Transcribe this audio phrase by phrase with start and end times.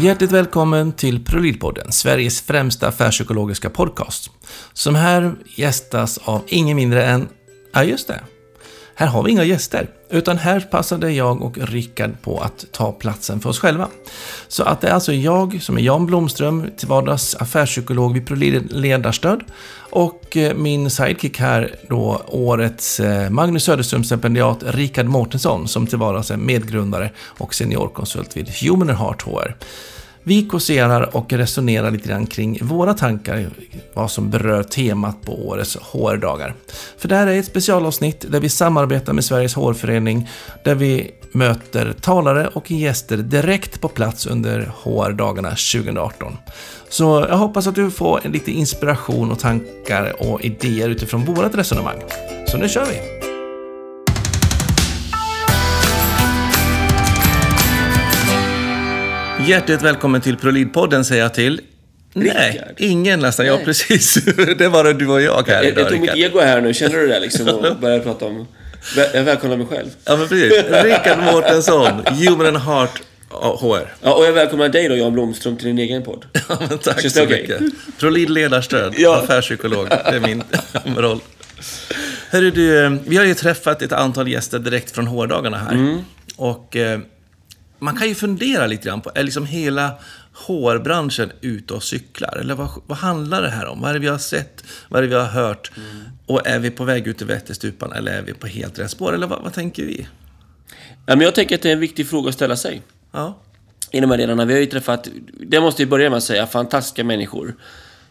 [0.00, 4.30] Hjärtligt välkommen till Prolidpodden, Sveriges främsta affärspsykologiska podcast.
[4.72, 7.28] Som här gästas av ingen mindre än,
[7.72, 8.20] ja just det,
[9.00, 13.40] här har vi inga gäster, utan här passade jag och Rickard på att ta platsen
[13.40, 13.88] för oss själva.
[14.48, 18.72] Så att det är alltså jag som är Jan Blomström, till vardags affärspsykolog vid Prolid
[18.72, 19.44] Ledarstöd
[19.90, 26.30] och eh, min sidekick här då årets eh, Magnus Söderström-stipendiat Rickard Mårtensson som till vardags
[26.30, 29.56] är medgrundare och seniorkonsult vid Human Heart HR.
[30.22, 33.50] Vi kåserar och resonerar lite grann kring våra tankar,
[33.94, 36.54] vad som berör temat på årets HR-dagar.
[36.98, 40.28] För det här är ett specialavsnitt där vi samarbetar med Sveriges HR-förening,
[40.64, 46.36] där vi möter talare och gäster direkt på plats under HR-dagarna 2018.
[46.88, 51.98] Så jag hoppas att du får lite inspiration och tankar och idéer utifrån vårt resonemang.
[52.46, 53.19] Så nu kör vi!
[59.46, 61.60] Hjärtligt välkommen till ProLid-podden säger jag till.
[62.12, 62.74] Nej, Rickard.
[62.78, 63.46] ingen nästan.
[63.46, 63.64] Ja, Nej.
[63.64, 64.14] precis.
[64.58, 66.30] Det var det du och jag här Jag, idag, jag tog mitt Rickard.
[66.30, 67.48] ego här nu, känner du det liksom?
[67.48, 68.46] Och började prata om...
[69.14, 69.88] Jag välkomnar mig själv.
[70.04, 70.52] Ja, men precis.
[70.84, 73.02] Rickard Mårtensson, Human and Heart
[73.60, 73.94] HR.
[74.02, 76.24] Ja, och jag välkomnar dig då, Jan Blomström, till din egen podd.
[76.48, 77.40] Ja, men tack Känns så det okej?
[77.60, 77.98] mycket.
[77.98, 79.16] ProLid ledarstöd, Ja.
[79.22, 79.88] affärspsykolog.
[79.88, 80.42] Det är min
[80.96, 81.20] roll.
[82.30, 85.72] Hörru du, vi har ju träffat ett antal gäster direkt från HR-dagarna här.
[85.72, 85.98] Mm.
[86.36, 87.00] Och eh,
[87.80, 89.92] man kan ju fundera lite grann på, är liksom hela
[90.32, 92.36] HR-branschen ute och cyklar?
[92.40, 93.80] Eller vad, vad handlar det här om?
[93.80, 94.64] Vad är det vi har sett?
[94.88, 95.70] Vad är det vi har hört?
[95.76, 96.02] Mm.
[96.26, 99.14] Och är vi på väg ut i vättestupan eller är vi på helt rätt spår?
[99.14, 100.06] Eller vad, vad tänker vi?
[101.06, 102.82] Ja, men jag tänker att det är en viktig fråga att ställa sig.
[103.12, 103.38] Ja,
[103.90, 104.44] I de här delarna.
[104.44, 105.08] Vi har ju träffat,
[105.46, 107.54] det måste vi börja med att säga, fantastiska människor.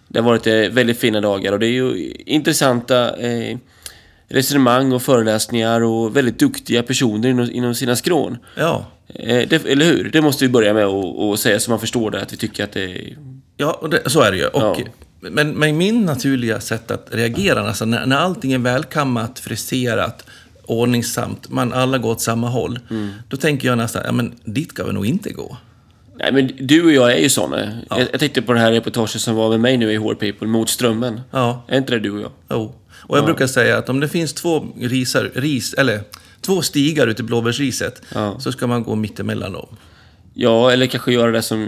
[0.08, 3.58] Det har varit eh, väldigt fina dagar och det är ju intressanta eh,
[4.28, 8.38] resonemang och föreläsningar och väldigt duktiga personer inom, inom sina skrån.
[8.56, 8.86] ja.
[9.16, 10.10] Eh, det, eller hur?
[10.14, 12.72] Det måste vi börja med att säga så man förstår det, att vi tycker att
[12.72, 13.18] det är...
[13.58, 14.46] Ja, och det, så är det ju.
[14.46, 14.78] Och, Ja.
[15.30, 20.26] men, men min naturliga sätt att reagera, alltså när, när allting är välkammat, friserat,
[20.66, 23.10] ordningsamt, man alla går åt samma håll, Mm.
[23.28, 25.58] då tänker jag nästan, ja men dit ska vi nog inte gå.
[26.16, 27.82] Nej, men du och jag är ju såna.
[27.90, 30.48] Jag, jag tänkte på det här reportaget som var med mig nu i HR People,
[30.48, 31.22] Mot strömmen.
[31.32, 32.32] Ja, Är inte det du och jag?
[32.50, 32.76] jo.
[32.92, 36.02] Och jag brukar säga att om det finns två risar, ris, eller
[36.42, 38.40] två stigar ute i blåbärsriset, Ja.
[38.40, 39.68] så ska man gå mittemellan dem.
[40.34, 41.68] Ja, eller kanske göra det som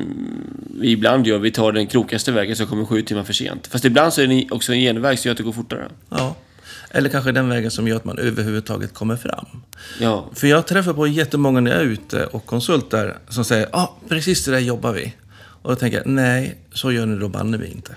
[0.80, 1.38] vi ibland gör.
[1.40, 3.68] Vi tar den krokaste vägen som kommer sju timmar för sent.
[3.68, 5.90] Fast ibland så är det också en genväg som gör att det går fortare.
[6.10, 6.36] Ja.
[6.92, 9.46] Eller kanske den vägen som gör att man överhuvudtaget kommer fram.
[10.00, 13.80] Ja, För jag träffar på jättemånga när jag är ute och konsultar som säger ja,
[13.80, 15.14] ah, precis det där jobbar vi.
[15.62, 17.96] Och då tänker jag, nej, så gör ni då banne vi inte.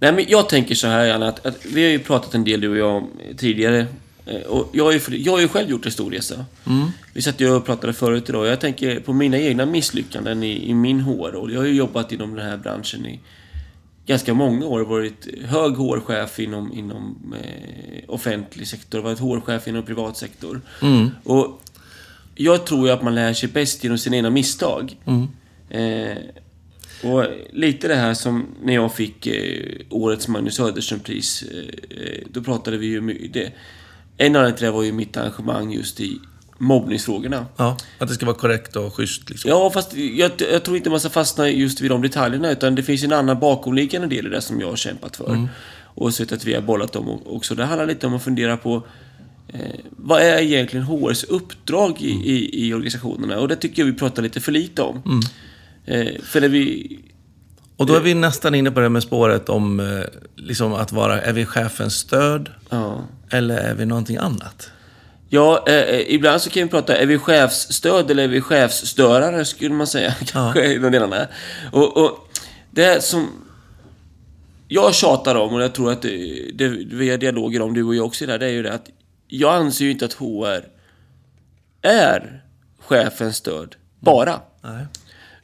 [0.00, 2.60] Nej, men jag tänker så här, Janne, att, att vi har ju pratat en del,
[2.60, 3.06] du och jag,
[3.38, 3.86] tidigare.
[4.26, 6.44] Eh, Och jag har ju, jag har ju själv gjort en stor resa.
[7.12, 8.46] Vi satt ju och pratade förut idag.
[8.46, 11.52] Jag tänker på mina egna misslyckanden i, i min HR-roll.
[11.52, 13.20] Jag har ju jobbat inom den här branschen i
[14.06, 14.80] ganska många år.
[14.80, 20.60] Varit hög HR-chef inom, inom eh, offentlig sektor, varit HR-chef inom privat sektor.
[21.24, 21.62] Och
[22.34, 24.96] jag tror ju att man lär sig bäst genom sina egna misstag.
[25.70, 26.16] Eh,
[27.02, 32.42] och lite det här som när jag fick eh, årets Magnus Söderström-pris, eh, eh, då
[32.42, 33.52] pratade vi ju mycket...
[34.20, 36.18] En anledning till det var ju mitt engagemang just i
[36.58, 37.46] mobbningsfrågorna.
[37.56, 39.50] Ja, att det ska vara korrekt och schysst liksom.
[39.50, 42.82] Ja, fast jag, jag tror inte man ska fastna just vid de detaljerna, utan det
[42.82, 45.48] finns en annan bakomliggande del i det som jag har kämpat för.
[45.94, 47.54] Och sett att vi har bollat dem också.
[47.54, 48.86] Det handlar lite om att fundera på
[49.48, 49.60] eh,
[49.90, 53.38] vad är egentligen HRs uppdrag i, i, i organisationerna?
[53.40, 55.22] Och det tycker jag vi pratar lite för lite om.
[55.84, 56.98] Eh, för när vi...
[57.80, 60.04] Och då är vi nästan inne på det med spåret om eh,
[60.36, 63.04] liksom att vara, är vi chefens stöd Ja.
[63.30, 64.70] eller är vi någonting annat?
[65.28, 69.44] Ja, eh, eh, ibland så kan vi prata, är vi chefsstöd eller är vi chefsstörare,
[69.44, 70.14] skulle man säga.
[70.26, 71.26] Kanske i de delarna.
[71.72, 72.28] Och, och
[72.70, 73.28] det som
[74.68, 77.94] jag tjatar om, och jag tror att det, det, vi har dialoger om, du och
[77.94, 78.90] jag också, där, det är ju det att
[79.28, 80.64] jag anser ju inte att HR
[81.82, 82.42] är
[82.80, 84.40] chefens stöd, bara.
[84.62, 84.86] Nej.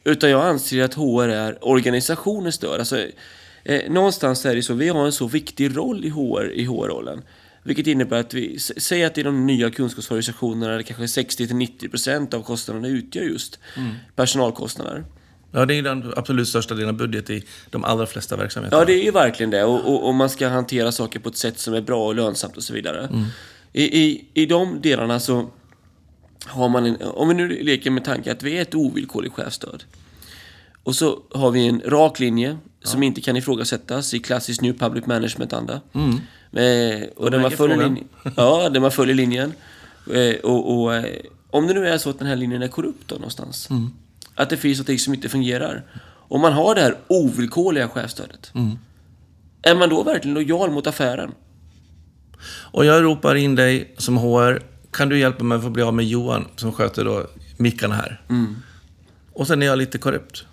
[0.07, 2.79] Utan jag anser att HR är organisationens stöd.
[2.79, 2.99] Alltså,
[3.65, 7.23] eh, någonstans är det så, vi har en så viktig roll i HR, i HR-rollen.
[7.63, 13.23] Vilket innebär att vi, säg att i de nya kunskapsorganisationerna kanske 60-90% av kostnaderna utgör
[13.23, 13.59] just
[14.17, 15.05] personalkostnader.
[15.53, 18.77] Ja, det är den absolut största delen av budget i de allra flesta verksamheter.
[18.77, 19.65] Ja, det är ju verkligen det.
[19.65, 22.57] Och, och, och man ska hantera saker på ett sätt som är bra och lönsamt
[22.57, 23.09] och så vidare.
[23.73, 25.51] I, i, I de delarna så
[26.47, 29.85] har man en, om vi nu leker med tanken att vi är ett ovillkorligt chefsstöd.
[30.83, 35.07] Och så har vi en rak linje som inte kan ifrågasättas i klassisk New Public
[35.07, 35.81] Management-anda.
[36.53, 39.53] Eh, och där man, följer linjen, ja, där man följer linjen.
[40.15, 41.17] Eh, och, och, eh,
[41.51, 43.69] om det nu är så att den här linjen är korrupt då någonstans.
[44.35, 45.85] Att det finns något som inte fungerar.
[46.29, 48.53] Om man har det här ovillkorliga chefsstödet.
[49.63, 51.33] Är man då verkligen lojal mot affären?
[52.49, 54.63] Och jag ropar in dig som HR.
[54.97, 57.27] Kan du hjälpa mig att få bli av med Johan som sköter då
[57.57, 58.21] mickarna här?
[59.33, 60.45] Och sen är jag lite korrupt.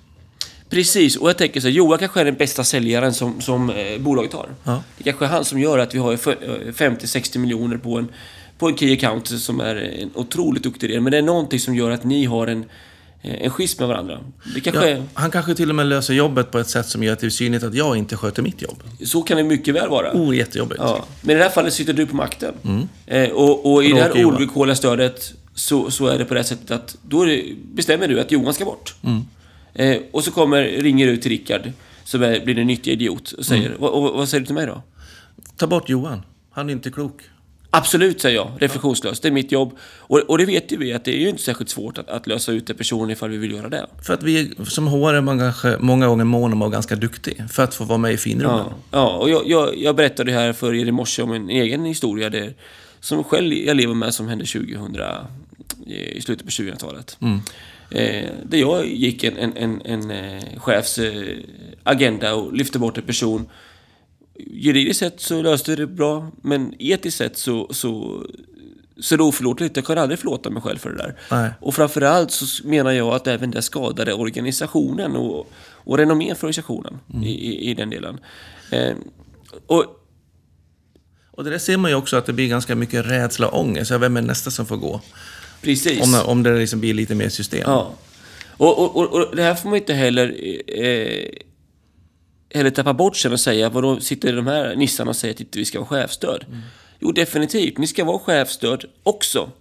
[0.69, 3.99] Precis, och jag tänker så här, Johan kanske är den bästa säljaren som, som eh,
[3.99, 4.49] bolaget har.
[4.63, 4.83] Ja.
[4.97, 8.07] Det kanske är han som gör att vi har f- eh, 50-60 miljoner på en,
[8.57, 11.01] på en key account som är en otroligt duktig del.
[11.01, 12.65] Men det är någonting som gör att ni har en,
[13.23, 14.19] en schism med varandra.
[14.63, 17.19] Kanske Ja, han kanske till och med löser jobbet på ett sätt som gör att
[17.19, 18.83] det är synligt att jag inte sköter mitt jobb.
[19.05, 20.11] så kan det mycket väl vara.
[20.13, 20.81] Oh, jättejobbigt.
[20.83, 21.05] Ja.
[21.21, 22.53] Men i det här fallet sitter du på makten.
[23.05, 26.43] Eh, och, och i Och det här ovillkorliga stödet så, så är det på det
[26.43, 27.43] sättet att då det,
[27.73, 28.95] bestämmer du att Johan ska bort.
[29.73, 31.71] Eh, och så kommer, ringer du till Rickard,
[32.03, 34.65] som är, blir en nyttig idiot, och säger "Vad- och, vad säger du till mig
[34.65, 34.81] då?
[35.57, 36.21] Ta bort Johan.
[36.51, 37.21] Han är inte klok.
[37.75, 39.21] Absolut, säger jag, reflektionslöst.
[39.21, 39.77] Det är mitt jobb.
[39.97, 42.27] Och, och det vet ju vi att det är ju inte särskilt svårt att, att
[42.27, 43.85] lösa ut en person ifall vi vill göra det.
[44.01, 47.43] För att vi som HR är kanske många gånger mån om att vara ganska duktig.
[47.51, 48.65] För att få vara med i finrummen.
[48.69, 51.85] Ja, ja och jag, jag, jag berättade här för er i morse om en egen
[51.85, 52.53] historia där,
[52.99, 54.97] som själv jag lever med som hände 2000,
[55.87, 57.17] i slutet på 2000-talet.
[57.89, 61.37] Eh, där jag gick en, en, en, en eh, chefs eh,
[61.83, 63.49] agenda och lyfte bort en person.
[64.35, 68.23] Juridiskt sett så löste det bra, men etiskt sett så, så,
[68.99, 69.75] så är det oförlåtligt.
[69.75, 71.15] Jag kan aldrig förlåta mig själv för det där.
[71.31, 71.49] Nej.
[71.61, 76.99] Och framförallt så menar jag att även det skadade organisationen och, och renommén för organisationen
[77.23, 78.19] i, i, i den delen.
[78.71, 78.95] Eh,
[79.67, 79.85] och
[81.31, 83.91] Och det där ser man ju också att det blir ganska mycket rädsla och ångest.
[83.91, 85.01] Vem är nästa som får gå?
[85.61, 86.03] precis.
[86.03, 87.63] Om, om det liksom blir lite mer system.
[87.65, 87.93] Ja.
[88.57, 90.35] Och, och, och, och det här får man inte heller,
[90.67, 91.29] eh,
[92.53, 95.59] heller tappa bort sen och säga, vadå, sitter de här nissarna och säger att inte
[95.59, 96.45] vi ska vara chefstöd?
[96.99, 97.77] Jo, definitivt.
[97.77, 99.51] Ni ska vara chefstöd också.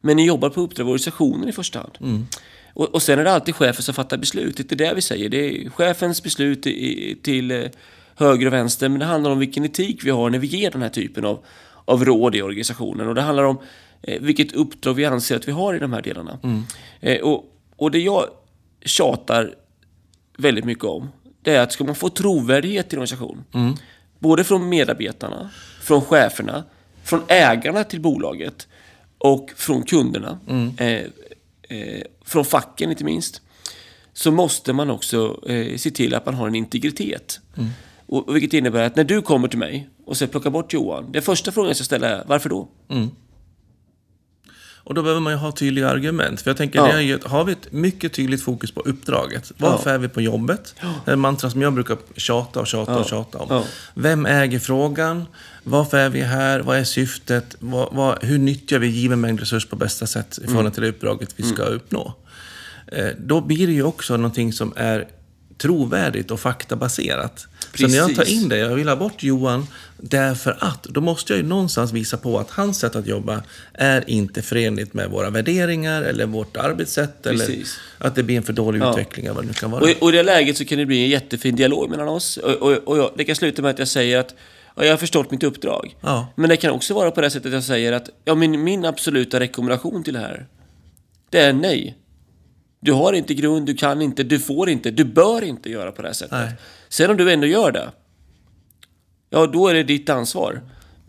[0.00, 1.98] Men ni jobbar på uppdrag av organisationen i första hand.
[2.74, 4.56] Och, och sen är det alltid chefen som fattar beslut.
[4.56, 5.28] Det är det vi säger.
[5.28, 7.64] Det är chefens beslut i, till eh,
[8.14, 8.88] höger och vänster.
[8.88, 11.44] Men det handlar om vilken etik vi har när vi ger den här typen av,
[11.84, 13.08] av råd i organisationen.
[13.08, 13.58] Och det handlar om
[14.02, 16.38] eh, vilket uppdrag vi anser att vi har i de här delarna.
[17.00, 17.44] Eh, och,
[17.76, 18.24] och det jag
[18.84, 19.54] tjatar
[20.38, 21.08] väldigt mycket om,
[21.42, 23.44] det är att ska man få trovärdighet i en organisation,
[24.18, 25.50] både från medarbetarna,
[25.82, 26.64] från cheferna,
[27.04, 28.68] från ägarna till bolaget
[29.18, 30.38] och från kunderna,
[30.78, 30.88] eh,
[31.68, 33.42] eh, från facken inte minst,
[34.12, 37.40] så måste man också eh, se till att man har en integritet.
[37.56, 37.70] Mm.
[38.06, 41.22] och vilket innebär att när du kommer till mig och säger plocka bort Johan, den
[41.22, 42.68] första frågan jag ska ställa är varför då?
[42.88, 43.10] Mm.
[44.88, 46.40] Och då behöver man ju ha tydliga argument.
[46.40, 46.86] För jag tänker, Ja.
[46.86, 49.52] det är ju, har vi ett mycket tydligt fokus på uppdraget?
[49.56, 50.74] Varför är vi på jobbet?
[51.04, 53.46] Det är en mantra som jag brukar tjata och tjata och tjata om.
[53.50, 53.64] Ja.
[53.94, 55.24] Vem äger frågan?
[55.64, 56.60] Varför är vi här?
[56.60, 57.56] Vad är syftet?
[57.58, 60.48] Vad, vad, hur nyttjar vi given mängd resurs på bästa sätt i Mm.
[60.48, 62.14] förhållande till det uppdraget vi ska uppnå?
[62.86, 65.08] Eh, då blir det ju också någonting som är
[65.58, 67.46] trovärdigt och faktabaserat.
[67.74, 68.42] Så när jag tar Precis.
[68.42, 69.66] in det, jag vill ha bort Johan
[69.96, 73.42] därför att, då måste jag ju någonstans visa på att hans sätt att jobba
[73.74, 77.76] är inte förenligt med våra värderingar eller vårt arbetssätt eller Precis.
[77.98, 78.90] att det blir en för dålig Ja.
[78.90, 79.82] utveckling eller vad det nu kan vara.
[79.82, 82.36] Och, i- och i det läget så kan det bli en jättefin dialog mellan oss.
[82.36, 84.34] Och, och, och jag, det kan sluta med att jag säger att
[84.76, 85.96] ja, jag har förstått mitt uppdrag.
[86.00, 86.32] Ja.
[86.36, 88.84] Men det kan också vara på det sättet att jag säger att ja, min, min
[88.84, 90.46] absoluta rekommendation till det här,
[91.30, 91.96] det är nej.
[92.80, 96.02] Du har inte grund, du kan inte, du får inte, du bör inte göra på
[96.02, 96.32] det här sättet.
[96.32, 96.52] Nej.
[96.88, 97.90] Sen om du ändå gör det,
[99.30, 100.60] ja då är det ditt ansvar.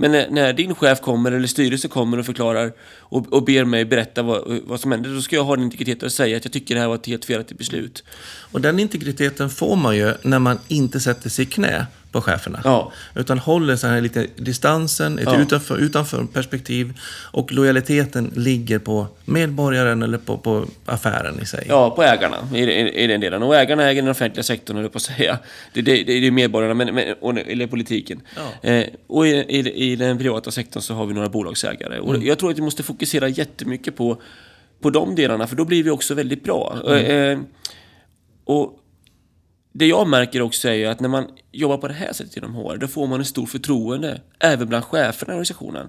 [0.02, 3.86] Men när, när din chef kommer eller styrelse kommer och förklarar och, och ber mig
[3.86, 6.54] berätta vad, vad som hände, då ska jag ha en integritet och säga att jag
[6.54, 8.04] tycker det här var ett helt felaktigt beslut.
[8.52, 12.62] Och den integriteten får man ju när man inte sätter sig i knä på cheferna.
[12.64, 12.92] Ja.
[13.16, 15.42] Utan håller så här lite distansen, ett Ja.
[15.42, 16.94] utanför, utanför perspektiv.
[17.32, 21.66] Och lojaliteten ligger på medborgaren eller på, på affären i sig.
[21.70, 23.44] Ja, på ägarna i, i, i den delen.
[23.44, 25.40] Och ägarna äger den offentliga sektorn, höll på att säga.
[25.74, 28.22] Det, det, det är medborgarna, men, men, och, eller politiken.
[28.36, 28.70] Ja.
[28.70, 32.00] Eh, och i, i, i den privata sektorn så har vi några bolagsägare.
[32.00, 34.22] Och jag tror att vi måste fokusera jättemycket på,
[34.82, 36.78] på de delarna, för då blir vi också väldigt bra.
[36.98, 37.40] Eh,
[38.46, 38.76] och
[39.72, 42.56] det jag märker också är ju att när man jobbar på det här sättet inom
[42.56, 45.88] HR, då får man en stor förtroende även bland cheferna i organisationen.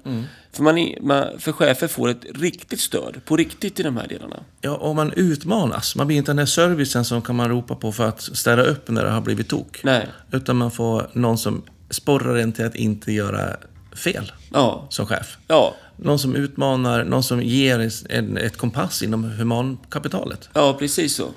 [0.52, 4.08] För, man, är- man, för chefer får ett riktigt stöd, på riktigt i de här
[4.08, 4.36] delarna.
[4.60, 5.96] Ja, och man utmanas.
[5.96, 8.88] Man blir inte den här servicen som kan man ropa på för att städa upp
[8.90, 9.80] när det har blivit tok.
[9.84, 10.06] Nej.
[10.32, 13.56] Utan man får någon som sporrar en till att inte göra
[14.04, 15.36] fel Ja, som chef.
[15.48, 15.74] ja.
[15.96, 20.48] Någon som utmanar, någon som ger en, ett kompass inom humankapitalet.
[20.54, 21.28] Ja, precis så.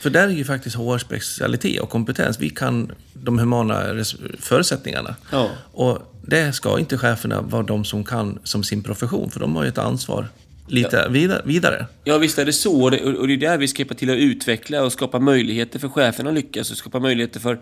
[0.00, 2.40] För där är ju faktiskt HR specialitet och kompetens.
[2.40, 4.04] Vi kan de humana
[4.38, 5.14] förutsättningarna.
[5.32, 5.50] Ja.
[5.72, 9.62] Och det ska inte cheferna vara de som kan som sin profession, för de har
[9.62, 10.28] ju ett ansvar
[10.66, 11.86] lite vida- vidare.
[12.04, 12.82] Ja, visst är det så.
[12.82, 15.78] Och det, och det är där vi ska hjälpa till att utveckla och skapa möjligheter
[15.78, 16.70] för cheferna att lyckas.
[16.70, 17.60] Och skapa möjligheter för...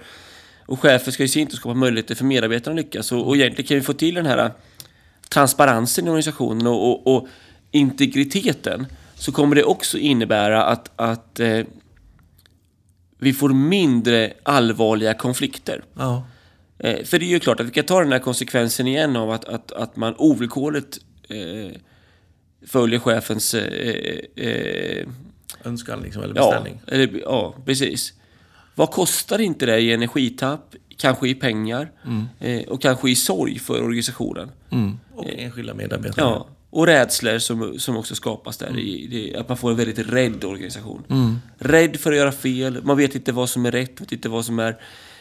[0.67, 3.13] Och chefer ska ju sin tur skapa möjligheter för medarbetarna att lyckas.
[3.13, 4.51] Och, och egentligen kan vi få till den här
[5.29, 7.29] transparensen i organisationen och, och, och
[7.71, 8.87] integriteten.
[9.15, 11.61] Så kommer det också innebära att, att eh,
[13.19, 15.85] vi får mindre allvarliga konflikter.
[15.95, 16.27] Ja.
[16.79, 19.31] Eh, för det är ju klart att vi kan ta den här konsekvensen igen av
[19.31, 20.99] att, att, att man ovillkorligt
[21.29, 21.77] eh,
[22.67, 25.07] följer chefens eh, eh,
[25.65, 26.81] Önskan liksom, eller Ja, beställning.
[26.87, 28.13] eller, ja, precis.
[28.75, 31.91] Vad kostar inte det i energitapp, kanske i pengar
[32.41, 34.51] eh, och kanske i sorg för organisationen?
[34.71, 34.99] Mm.
[35.15, 36.25] Och enskilda medarbetare.
[36.25, 38.79] Ja, och rädslor som, som också skapas där.
[38.79, 41.03] I, det, att man får en väldigt rädd organisation.
[41.59, 44.45] Rädd för att göra fel, man vet inte vad som är rätt, vet inte vad
[44.45, 44.77] som är...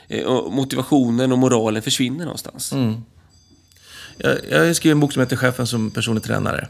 [0.07, 2.73] Eh, motivationen och moralen försvinner någonstans.
[4.17, 6.67] Jag, jag har skrivit en bok som heter Chefen som personlig tränare.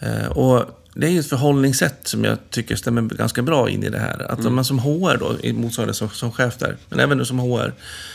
[0.00, 3.90] Eh, och det är ju ett förhållningssätt som jag tycker stämmer ganska bra in i
[3.90, 4.32] det här.
[4.32, 7.24] Att om man som HR då, i motsvarande som, som chef där, men även då
[7.24, 7.74] som HR,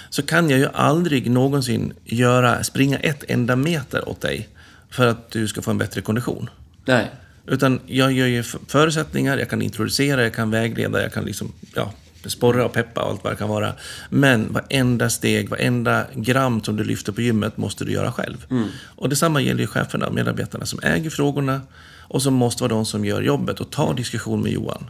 [0.09, 4.49] så kan jag ju aldrig någonsin göra, springa ett enda meter åt dig
[4.89, 6.49] för att du ska få en bättre kondition.
[6.85, 7.11] Nej.
[7.47, 11.93] Utan jag gör ju förutsättningar, jag kan introducera, jag kan vägleda, jag kan liksom, ja,
[12.25, 13.73] sporra och peppa och allt vad det kan vara.
[14.09, 18.45] Men varenda steg, varenda gram som du lyfter på gymmet måste du göra själv.
[18.85, 21.61] Och detsamma gäller ju cheferna och medarbetarna som äger frågorna
[21.99, 24.89] och som måste vara de som gör jobbet och tar diskussion med Johan.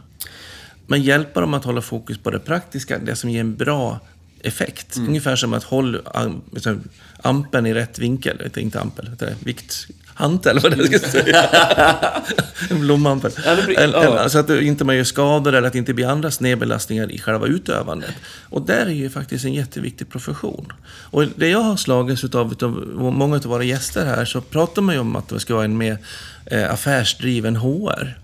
[0.86, 4.00] Men hjälpa dem att hålla fokus på det praktiska, det som ger en bra
[4.40, 4.96] effekt.
[4.96, 6.82] Ungefär som att hålla am- liksom,
[7.22, 8.50] ampen i rätt vinkel.
[8.56, 9.86] Inte- ampel, utan vikt...
[10.14, 11.44] Hantel, vad det ska säga.
[12.70, 13.32] en blomampel.
[13.44, 17.12] Ja, det Så att inte man gör skador eller att det inte blir andra snedbelastningar
[17.12, 18.14] i själva utövandet.
[18.42, 20.72] Och där är ju faktiskt en jätteviktig profession.
[20.84, 24.94] Och det jag har slagits utav, utav många av våra gäster här, så pratar man
[24.94, 25.98] ju om att det ska vara en mer
[26.46, 28.18] eh, affärsdriven HR.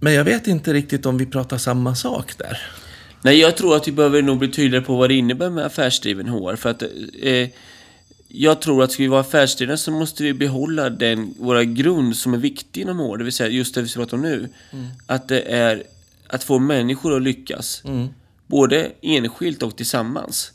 [0.00, 2.58] Men jag vet inte riktigt om vi pratar samma sak där.
[3.26, 6.28] Nej, jag tror att vi behöver nog bli tydligare på vad det innebär med affärsdriven
[6.28, 6.56] HR.
[6.56, 6.82] För att
[7.22, 7.48] eh,
[8.28, 12.34] jag tror att ska vi vara affärsdrivna så måste vi behålla den, våra grund som
[12.34, 13.16] är viktig inom HR.
[13.16, 14.48] Det vill säga just det vi pratar om nu.
[15.06, 15.82] Att det är
[16.26, 17.82] att få människor att lyckas.
[18.46, 20.52] Både enskilt och tillsammans.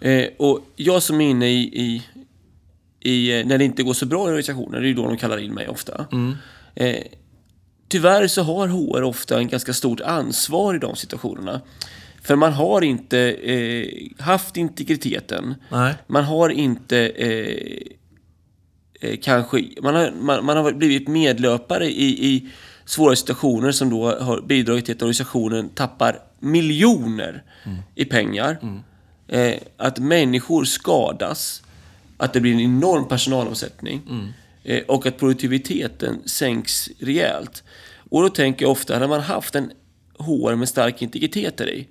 [0.00, 2.02] Eh, och jag som är inne i, i,
[3.00, 5.16] i, eh, när det inte går så bra i organisationen, det är ju då de
[5.16, 6.06] kallar in mig ofta.
[6.74, 6.96] Eh,
[7.88, 11.60] tyvärr så har HR ofta en ganska stort ansvar i de situationerna.
[12.22, 13.88] För man har inte eh,
[14.18, 15.54] haft integriteten.
[15.68, 15.94] Nej.
[16.06, 17.78] Man har inte eh,
[19.00, 19.64] eh, kanske...
[19.82, 22.50] Man har, man, man har blivit medlöpare i, i
[22.84, 27.42] svåra situationer som då har bidragit till att organisationen tappar miljoner
[27.94, 28.58] i pengar.
[29.28, 31.62] Eh, att människor skadas.
[32.16, 34.02] Att det blir en enorm personalomsättning.
[34.10, 34.43] Eh,
[34.86, 37.62] och att produktiviteten sänks rejält.
[38.10, 39.72] Och då tänker jag ofta, när man haft en
[40.18, 41.88] HR med stark integritet där i.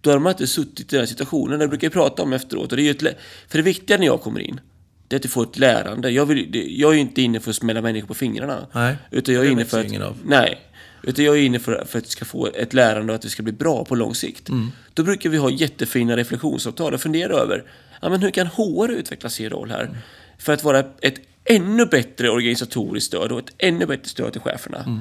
[0.00, 1.58] Då har man inte suttit i den här situationen.
[1.58, 2.70] Det brukar jag prata om efteråt.
[2.70, 4.60] Och det är ju ett, för det viktiga när jag kommer in,
[5.08, 6.10] det är att du får ett lärande.
[6.10, 8.66] Jag, vill, jag är inte inne för att smälla människor på fingrarna.
[8.72, 10.00] Nej, Utan jag är inne för att...
[10.00, 10.16] av.
[10.24, 10.58] Nej.
[11.02, 13.28] Utan jag är inne för, för att du ska få ett lärande och att det
[13.28, 14.48] ska bli bra på lång sikt.
[14.48, 14.72] Mm.
[14.94, 17.64] Då brukar vi ha jättefina reflektionsavtal och fundera över
[18.02, 19.82] ja, men hur kan HR utveckla sin roll här?
[19.84, 19.96] Mm.
[20.38, 24.84] För att vara ett ännu bättre organisatoriskt stöd och ett ännu bättre stöd till cheferna.
[24.86, 25.00] Mm.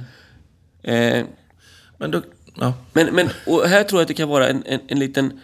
[1.19, 1.25] Eh,
[1.97, 2.21] Men då...
[2.59, 2.73] Ja.
[2.93, 5.39] men, men och här tror jag att det kan vara en, en, en liten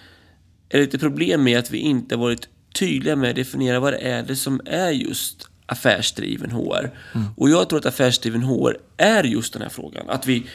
[0.70, 4.24] ett litet problem med att vi inte varit tydliga med att definiera vad det är
[4.24, 6.92] det som är just affärsdriven HR.
[7.38, 10.10] Och jag tror att affärsdriven HR är just den här frågan.
[10.10, 10.46] Att vi,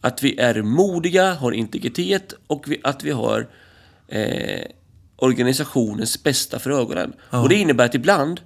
[0.00, 3.46] att vi är modiga, har integritet och vi, att vi har
[4.08, 4.64] eh,
[5.16, 7.12] organisationens bästa för ögonen.
[7.30, 8.40] Och det innebär att ibland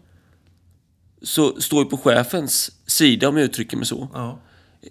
[1.22, 4.08] så står vi på chefens sida, om jag uttrycker mig så.
[4.14, 4.38] Ja.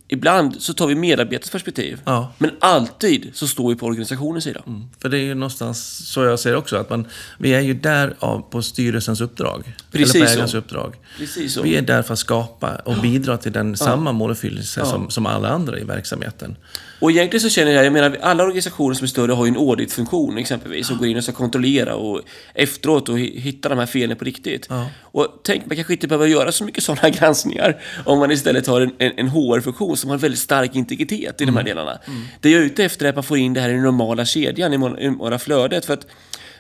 [0.08, 2.02] Ibland så tar vi medarbetarens perspektiv.
[2.06, 2.34] Ja.
[2.38, 4.62] Men alltid så står vi på organisationens sida.
[5.02, 7.08] För det är ju någonstans så jag ser också, att man,
[7.40, 9.64] vi är ju där av, på styrelsens uppdrag.
[9.92, 10.34] Precis eller på så.
[10.34, 10.96] ägarens uppdrag.
[11.18, 11.62] Precis så.
[11.62, 15.50] Vi är där för att skapa och bidra till den samma måluppfyllelse som, som alla
[15.50, 16.56] andra i verksamheten.
[17.00, 19.58] Och egentligen så känner jag, jag menar, alla organisationer som är större har ju en
[19.58, 22.22] auditfunktion exempelvis och går in och ska kontrollera och
[22.54, 24.66] efteråt och hi- hitta de här felen på riktigt.
[24.70, 24.90] Ja.
[25.02, 28.82] Och tänk, man kanske inte behöver göra så mycket sådana granskningar om man istället har
[28.82, 32.00] en, en, en HR-funktion som har väldigt stark integritet i de här delarna.
[32.42, 34.26] Det jag är ute efter är att man får in det här i den normala
[34.26, 35.86] kedjan, i i normala flödet.
[35.86, 36.08] För att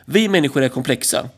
[0.05, 1.29] vi människor är komplexa.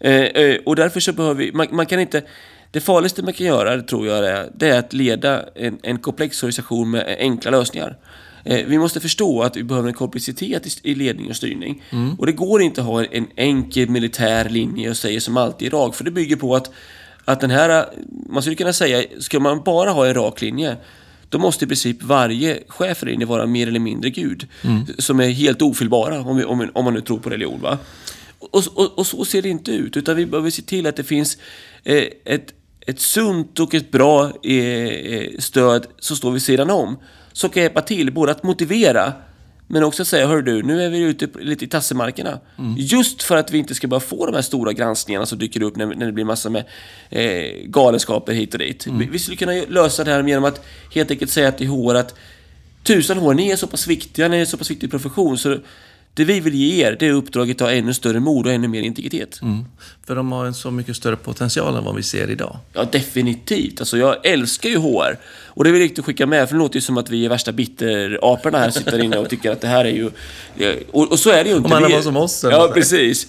[0.00, 2.22] Eh, eh, och därför så behöver vi, man, man kan inte
[2.70, 6.42] det farligaste man kan göra, tror jag, är, det är att leda en, en komplex
[6.42, 7.96] organisation med enkla lösningar.
[8.44, 11.82] Eh, vi måste förstå att vi behöver en komplexitet i, i ledning och styrning.
[12.18, 15.78] Och det går inte att ha en enkel militär linje och säga som alltid är
[15.78, 16.70] rak, för det bygger på att
[17.24, 17.86] att den här,
[18.28, 20.76] man skulle kunna säga, ska man bara ha en rak linje,
[21.34, 24.48] då måste i princip varje chef där inne vara mer eller mindre Gud.
[24.98, 27.60] Som är helt ofelbara, om, vi, om, om man nu tror på religion.
[27.60, 27.78] Va?
[28.38, 31.04] Och, och, och så ser det inte ut, utan vi behöver se till att det
[31.04, 31.38] finns
[31.84, 32.54] eh, ett,
[32.86, 36.96] ett sunt och ett bra eh, eh stöd som står vid sidan om.
[37.32, 39.12] Som kan hjälpa till, både att motivera
[39.74, 42.40] men också säga, hör du, nu är vi ute lite i tassemarkerna.
[42.76, 45.76] Just för att vi inte ska bara få de här stora granskningarna som dyker upp
[45.76, 46.64] när, när det blir massa med
[47.10, 48.86] eh, galenskaper hit och dit.
[48.86, 50.64] Vi, vi skulle kunna lösa det här genom att
[50.94, 52.14] helt enkelt säga till HR att
[52.82, 55.58] tusan HR, ni är så pass viktiga, ni är så pass viktig profession, så
[56.14, 58.68] det vi vill ge er, det är uppdraget att ha ännu större mod och ännu
[58.68, 59.42] mer integritet.
[59.42, 59.64] Mm.
[60.06, 62.58] För de har en så mycket större potential än vad vi ser idag.
[62.72, 63.80] Ja, definitivt.
[63.80, 65.18] Alltså, jag älskar ju HR.
[65.46, 67.24] Och det är väl viktigt att skicka med, för det låter ju som att vi
[67.24, 70.10] är värsta bitteraporna här, sitter inne och tycker att det här är ju...
[70.90, 71.66] Och, och så är det ju inte.
[71.66, 73.26] Om alla var som oss, eller Ja, precis.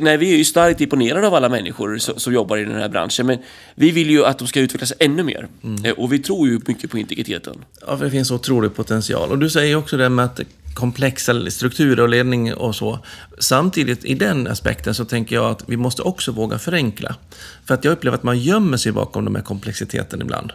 [0.00, 2.88] Nej, vi är ju starkt imponerade av alla människor som, som jobbar i den här
[2.88, 3.38] branschen, men
[3.74, 5.48] vi vill ju att de ska utvecklas ännu mer.
[5.64, 5.84] Mm.
[5.84, 7.64] Eh, Och vi tror ju mycket på integriteten.
[7.86, 9.30] Ja, för det finns otrolig potential.
[9.30, 10.40] Och du säger också det med att
[10.80, 12.98] komplexa strukturer och ledning och så.
[13.38, 17.14] Samtidigt, i den aspekten, så tänker jag att vi måste också våga förenkla.
[17.64, 20.52] För att jag upplever att man gömmer sig bakom de här komplexiteten ibland.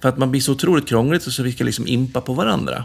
[0.00, 2.84] För att man blir så otroligt krångligt och så vi ska liksom impa på varandra.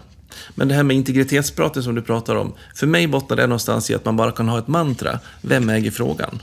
[0.55, 3.95] Men det här med integritetspratet som du pratar om, för mig bottnar det någonstans i
[3.95, 5.19] att man bara kan ha ett mantra.
[5.41, 6.39] Vem äger frågan?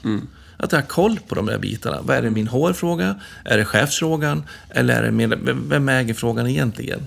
[0.56, 1.98] Att jag har koll på de där bitarna.
[2.02, 3.20] Vad är det min HR-fråga?
[3.44, 4.42] Är det chefsfrågan?
[4.70, 7.00] Eller är det med, vem- vem äger frågan egentligen?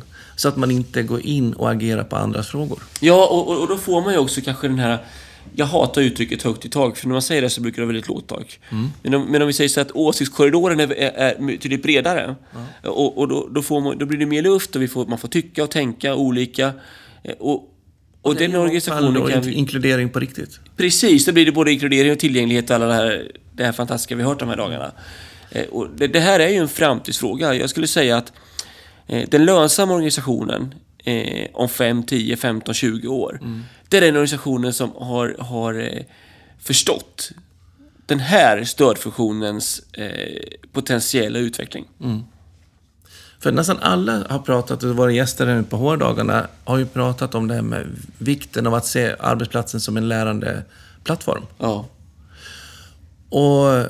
[0.43, 2.79] Så att man inte går in och agerar på andras frågor.
[2.99, 4.97] Ja, och, och, då får man ju också kanske den här...
[5.55, 7.93] Jag hatar uttrycket högt i tak, för när man säger det så brukar det vara
[7.93, 8.59] väldigt lågt tak.
[9.03, 12.35] Men, om, men om vi säger så att åsiktskorridoren är, är, är betydligt bredare,
[12.83, 15.27] och, och då, då, man, då blir det mer luft och vi får, man får
[15.27, 16.71] tycka och tänka olika.
[17.23, 17.69] Eh, Och,
[18.21, 19.53] och den organisationen kan vi...
[19.53, 20.59] Inkludering på riktigt.
[20.77, 24.15] Precis, då blir det både inkludering och tillgänglighet och alla det här, det här fantastiska
[24.15, 24.91] vi har hört de här dagarna.
[25.51, 27.53] Eh, Och det, det här är ju en framtidsfråga.
[27.53, 28.33] Jag skulle säga att
[29.07, 33.39] den lönsamma organisationen eh, om 5, 10, 15, 20 år,
[33.89, 36.03] det är den organisationen som har, har eh,
[36.59, 37.31] förstått
[38.05, 41.85] den här stödfunktionens eh, potentiella utveckling.
[43.39, 47.47] För nästan alla har pratat, och våra gäster nu på HR-dagarna, har ju pratat om
[47.47, 47.87] det här med
[48.17, 50.63] vikten av att se arbetsplatsen som en lärande
[51.03, 51.45] plattform.
[51.57, 51.85] Ja.
[53.29, 53.89] Och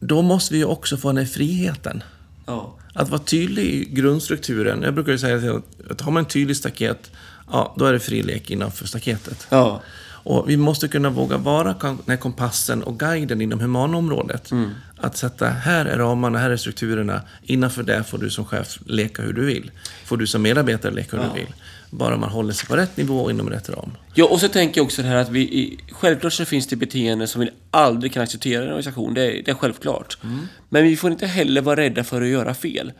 [0.00, 2.02] då måste vi ju också få den här friheten.
[2.46, 2.74] Ja.
[2.94, 4.82] Att vara tydlig i grundstrukturen.
[4.82, 7.10] Jag brukar ju säga att- att har man en tydlig staket,
[7.52, 9.46] ja, då är det fri lek innanför staketet.
[9.50, 9.82] Ja.
[10.26, 14.50] Och vi måste kunna våga vara den här kompassen och guiden inom humanområdet.
[14.96, 17.20] Att sätta, här är ramarna, här är strukturerna.
[17.42, 19.70] Innanför det får du som chef leka hur du vill.
[20.04, 21.54] Får du som medarbetare leka hur du vill.
[21.98, 23.90] Bara man håller sig på rätt nivå och inom rätt ram.
[24.14, 25.78] Ja, och så tänker jag också det här att vi...
[25.90, 29.14] Självklart så finns det beteenden som vi aldrig kan acceptera i en organisation.
[29.14, 30.18] Det är, det är självklart.
[30.68, 32.92] Men vi får inte heller vara rädda för att göra fel.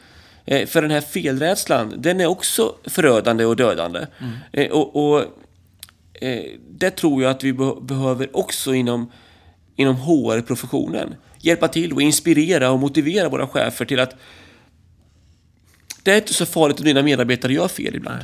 [0.44, 4.06] Eh, för den här felrädslan, den är också förödande och dödande.
[4.52, 5.20] Eh, och och
[6.22, 9.10] eh, det tror jag att vi be- behöver också inom,
[9.76, 11.14] inom HR-professionen.
[11.40, 14.14] Hjälpa till och inspirera och motivera våra chefer till att
[16.02, 18.22] det är inte så farligt om dina medarbetare gör fel ibland.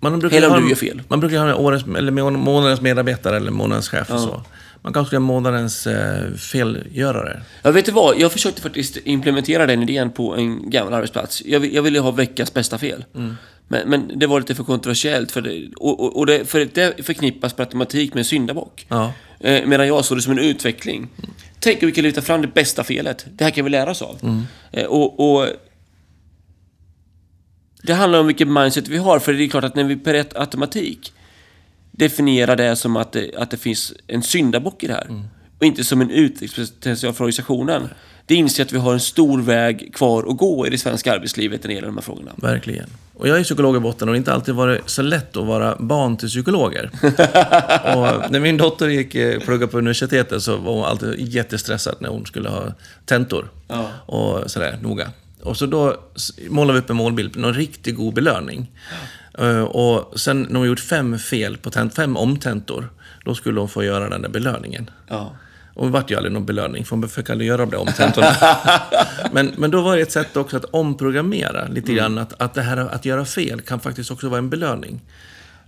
[0.00, 1.02] Man brukar om ha- du gör fel.
[1.08, 4.42] Man brukar ha årets, eller må- månadens medarbetare eller månadens chef och så.
[4.82, 7.42] Man kanske ska ha månadens eh, felgörare.
[7.62, 8.18] Jag vet du vad?
[8.20, 11.42] Jag försökte faktiskt implementera den idén på en gammal arbetsplats.
[11.46, 13.04] Jag, jag ville ha veckans bästa fel.
[13.68, 15.32] Men, men det var lite för kontroversiellt.
[15.32, 18.86] För det, och, och, och det, för det förknippas per automatik med en syndabock.
[18.88, 19.12] Ja.
[19.40, 21.08] Eh, medan jag såg det som en utveckling.
[21.60, 23.26] Tänk om vi kan lyfta fram det bästa felet.
[23.32, 24.44] Det här kan vi lära oss av.
[24.72, 25.46] Eh, och, och
[27.86, 29.18] Det handlar om vilket mindset vi har.
[29.18, 31.12] För det är klart att när vi per automatik
[31.90, 35.24] definierar det som att det, att det finns en syndabock i det här.
[35.58, 37.88] Och inte som en utvecklingspotential för organisationen.
[38.26, 41.62] Det inser att vi har en stor väg kvar att gå i det svenska arbetslivet
[41.62, 42.30] när det gäller de här frågorna.
[42.36, 42.86] Verkligen.
[43.14, 45.46] Och jag är psykolog i botten och det har inte alltid varit så lätt att
[45.46, 46.90] vara barn till psykologer.
[47.96, 52.08] och när min dotter gick eh, plugga på universitetet så var hon alltid jättestressad när
[52.08, 52.62] hon skulle ha
[53.04, 53.50] tentor.
[53.68, 53.88] Ja.
[54.06, 55.10] Och sådär, noga.
[55.46, 55.96] Och så då
[56.48, 58.70] målade vi upp en målbild, någon riktigt god belöning.
[59.38, 62.88] Eh, Och sen när hon gjort fem fel på tent, fem omtentor,
[63.24, 64.90] då skulle hon få göra den där belöningen.
[65.08, 65.36] Ja.
[65.74, 68.36] Och det vart ju aldrig någon belöning, för hon fick aldrig göra det om tentorna.
[69.32, 72.18] men, men då var det ett sätt också att omprogrammera lite grann.
[72.18, 75.00] Att, att det här att göra fel kan faktiskt också vara en belöning.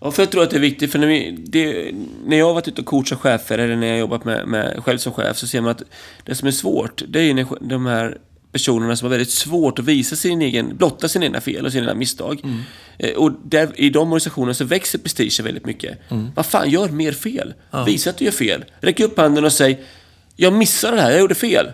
[0.00, 1.92] Ja, för jag tror att det är viktigt, för när, vi, det,
[2.26, 4.80] när jag har varit ute och coachat chefer, eller när jag har jobbat med, med
[4.84, 5.82] själv som chef, så ser man att
[6.24, 8.18] det som är svårt, det är ju när de här
[8.52, 11.82] personerna som har väldigt svårt att visa sin egen, blotta sina egna fel och sina
[11.84, 12.40] egna misstag.
[12.98, 15.98] Eh, Och där, i de organisationerna så växer prestigen väldigt mycket.
[16.36, 17.54] Vad fan, gör mer fel.
[17.86, 18.64] Visa att du gör fel.
[18.80, 19.80] Räck upp handen och säg,
[20.36, 21.66] jag missade det här, jag gjorde fel.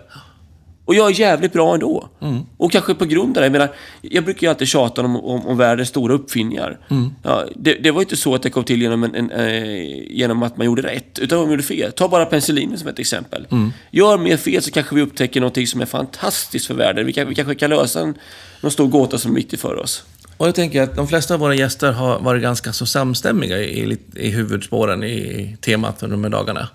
[0.85, 2.09] Och jag är jävligt bra ändå.
[2.57, 3.45] Och kanske på grund av det.
[3.45, 3.69] Jag, menar,
[4.01, 6.79] jag brukar ju alltid tjata om, om, om världens stora uppfinningar.
[7.23, 10.43] Ja, det, det var inte så att det kom till genom, en, en, eh, genom
[10.43, 11.91] att man gjorde rätt, utan man gjorde fel.
[11.91, 13.47] Ta bara penicillinen som ett exempel.
[13.91, 17.05] Gör mer fel så kanske vi upptäcker någonting som är fantastiskt för världen.
[17.05, 18.13] Vi, kan, vi kanske kan lösa en,
[18.61, 20.03] någon stor gåta som är viktig för oss.
[20.37, 23.91] Och jag tänker att de flesta av våra gäster har varit ganska så samstämmiga i,
[23.93, 26.67] i, i huvudspåren i temat under de här dagarna.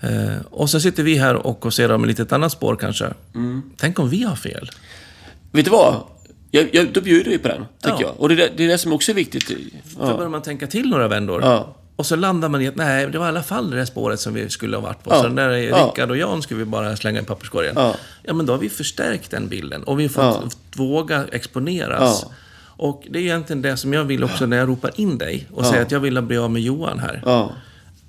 [0.00, 3.06] Eh, och så sitter vi här och kåserar om ett litet annat spår kanske.
[3.76, 4.70] Tänk om vi har fel?
[5.52, 5.94] Vet du vad?
[6.50, 8.00] Jag, jag, då bjuder vi på den, tycker Ja.
[8.00, 8.20] jag.
[8.20, 9.50] Och det, är det- är det som också är viktigt.
[10.00, 10.14] Ja.
[10.16, 11.42] börjar man tänka till några vändor.
[11.42, 11.74] Ja.
[11.96, 14.20] Och så landar man i att nej, det var i alla fall det där spåret
[14.20, 15.10] som vi skulle ha varit på.
[15.10, 15.16] Ja.
[15.16, 15.50] Så den där.
[15.50, 17.72] Rickard och Jan skulle vi bara slänga i papperskorgen.
[17.76, 17.94] Ja.
[18.22, 19.82] ja, men då har vi förstärkt den bilden.
[19.82, 20.08] Och vi har
[20.40, 22.26] fått våga exponeras.
[22.78, 22.84] Ja.
[22.84, 25.66] Och det är egentligen det som jag vill också när jag ropar in dig och
[25.66, 27.22] säger att jag vill bli av med Johan här.
[27.24, 27.52] Ja.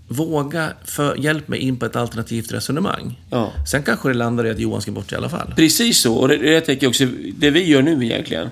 [0.08, 3.20] Våga för, hjälp mig in på ett alternativt resonemang.
[3.30, 3.52] Ja.
[3.72, 5.54] Sen kanske det landar i att Johan ska bort i alla fall.
[5.56, 6.16] Precis så.
[6.16, 7.06] Och det, det jag tänker också,
[7.38, 8.50] det vi gör nu egentligen,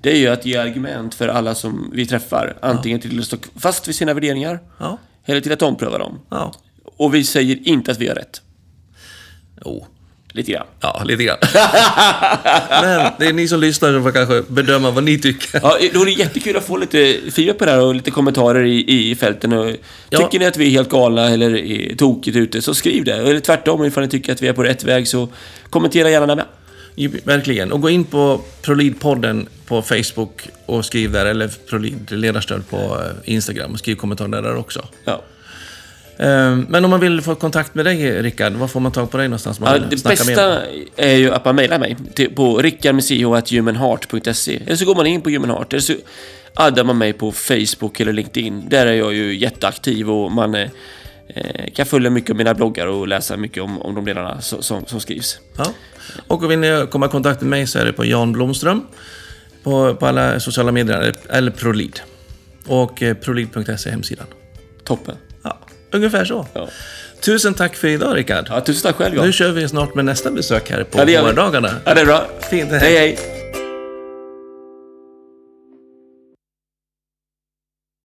[0.00, 2.56] det är ju att ge argument för alla som vi träffar.
[2.62, 4.98] Antingen till att stå fast vid sina värderingar, Ja.
[5.24, 6.18] eller till att ompröva dem.
[6.28, 6.52] Ja.
[6.84, 8.42] Och vi säger inte att vi har rätt.
[9.64, 9.86] Jo.
[10.34, 10.66] Lite grann.
[10.80, 11.36] Ja, lite grann.
[12.82, 15.60] Men det är ni som lyssnar som får kanske bedöma vad ni tycker.
[15.62, 18.64] Ja, då är det jättekul att få lite feedback på det här och lite kommentarer
[18.64, 19.52] i, i fälten.
[19.52, 19.72] Och
[20.10, 20.18] Ja.
[20.18, 23.14] Tycker ni att vi är helt galna eller är tokigt ute, så skriv det.
[23.14, 25.28] Eller tvärtom, ifall ni tycker att vi är på rätt väg, så
[25.70, 26.44] kommentera gärna där med.
[26.94, 27.72] Ja, Verkligen.
[27.72, 33.34] Och gå in på Prolid-podden på Facebook och skriv där, eller Prolid ledarstöd på eh,
[33.34, 34.88] Instagram och skriv kommentarer där också.
[35.04, 35.22] Ja.
[36.22, 39.16] Eh, Men om man vill få kontakt med dig, Rickard, var får man tag på
[39.16, 39.60] dig någonstans?
[39.60, 40.62] Man Ja, det bästa
[40.96, 41.96] är ju att man mejlar mig
[42.36, 45.94] på rickardmch.humanheart.se Eller så går man in på Human Heart, eller så
[46.54, 48.68] addar man mig på Facebook eller LinkedIn.
[48.68, 50.68] Där är jag ju jätteaktiv och man eh,
[51.74, 54.86] kan följa mycket av mina bloggar och läsa mycket om, om de delarna som, som,
[54.86, 55.38] som skrivs.
[55.56, 55.64] Ja.
[56.26, 58.86] Och vill ni komma i kontakt med mig så är det på Jan Blomström
[59.62, 62.00] på, på alla sociala medier, eller- Prolid.
[62.66, 64.26] Och eh, prolid.se hemsidan.
[64.84, 65.16] Toppen.
[65.92, 66.46] Ungefär så.
[66.54, 66.68] Ja.
[67.20, 68.46] Tusen tack för idag, Rickard.
[68.50, 69.24] Ja, tusen tack själv, ja.
[69.24, 71.70] Nu kör vi snart med nästa besök här på Ja, det vårdagarna.
[71.84, 72.26] Ja, det är bra.
[72.50, 72.80] Fint, hej.
[72.80, 72.96] hej.
[72.96, 73.41] hej.